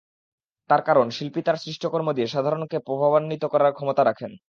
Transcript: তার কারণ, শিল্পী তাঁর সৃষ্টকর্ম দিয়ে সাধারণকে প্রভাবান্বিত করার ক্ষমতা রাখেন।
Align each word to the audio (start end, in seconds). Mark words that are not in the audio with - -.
তার 0.69 0.81
কারণ, 0.81 1.07
শিল্পী 1.09 1.41
তাঁর 1.41 1.57
সৃষ্টকর্ম 1.57 2.07
দিয়ে 2.11 2.27
সাধারণকে 2.27 2.77
প্রভাবান্বিত 2.79 3.43
করার 3.45 3.71
ক্ষমতা 3.73 4.01
রাখেন। 4.05 4.31